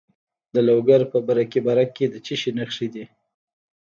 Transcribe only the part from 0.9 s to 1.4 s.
په